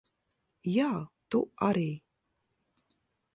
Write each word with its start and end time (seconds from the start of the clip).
Jā, 0.75 0.87
tu 1.35 1.41
arī. 1.67 1.85